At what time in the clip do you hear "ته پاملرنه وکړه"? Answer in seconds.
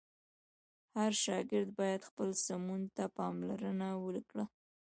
2.95-4.45